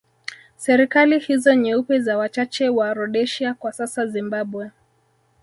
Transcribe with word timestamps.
Serikali 0.55 1.19
hizo 1.19 1.53
nyeupe 1.55 1.99
za 1.99 2.17
wachache 2.17 2.69
wa 2.69 2.93
Rhodesia 2.93 3.53
kwa 3.53 3.71
sasa 3.71 4.05
Zimbabwe 4.07 4.71